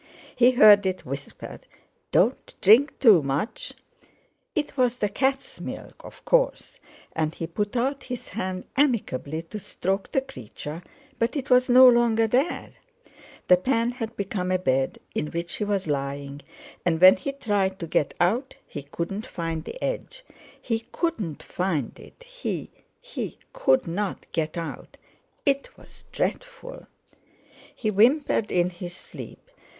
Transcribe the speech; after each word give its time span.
He 0.35 0.49
heard 0.53 0.87
it 0.87 1.05
whisper: 1.05 1.59
"Don't 2.11 2.55
drink 2.59 2.97
too 2.97 3.21
much!" 3.21 3.73
It 4.55 4.75
was 4.75 4.97
the 4.97 5.09
cat's 5.09 5.61
milk, 5.61 5.93
of 6.03 6.25
course, 6.25 6.79
and 7.15 7.35
he 7.35 7.45
put 7.45 7.75
out 7.75 8.05
his 8.05 8.29
hand 8.29 8.65
amicably 8.75 9.43
to 9.43 9.59
stroke 9.59 10.11
the 10.11 10.21
creature; 10.21 10.81
but 11.19 11.35
it 11.35 11.51
was 11.51 11.69
no 11.69 11.87
longer 11.87 12.25
there; 12.25 12.71
the 13.47 13.57
pan 13.57 13.91
had 13.91 14.17
become 14.17 14.49
a 14.49 14.57
bed, 14.57 14.97
in 15.13 15.27
which 15.27 15.57
he 15.57 15.63
was 15.65 15.85
lying, 15.85 16.41
and 16.83 16.99
when 16.99 17.15
he 17.15 17.31
tried 17.31 17.77
to 17.77 17.85
get 17.85 18.15
out 18.19 18.55
he 18.65 18.81
couldn't 18.81 19.27
find 19.27 19.65
the 19.65 19.79
edge; 19.83 20.25
he 20.59 20.87
couldn't 20.91 21.43
find 21.43 21.99
it—he—he—couldn't 21.99 24.31
get 24.31 24.57
out! 24.57 24.97
It 25.45 25.77
was 25.77 26.05
dreadful! 26.11 26.87
He 27.75 27.89
whimpered 27.89 28.51
in 28.51 28.71
his 28.71 28.95
sleep. 28.95 29.51